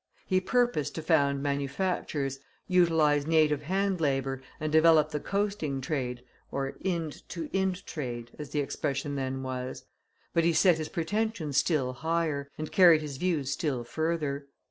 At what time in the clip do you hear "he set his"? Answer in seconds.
10.43-10.89